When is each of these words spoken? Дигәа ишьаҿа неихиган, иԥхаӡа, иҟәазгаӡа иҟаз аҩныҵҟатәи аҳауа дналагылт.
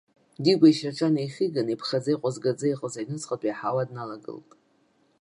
Дигәа 0.43 0.67
ишьаҿа 0.69 1.07
неихиган, 1.15 1.67
иԥхаӡа, 1.69 2.09
иҟәазгаӡа 2.13 2.67
иҟаз 2.69 2.95
аҩныҵҟатәи 3.01 3.53
аҳауа 3.53 3.89
дналагылт. 3.89 4.49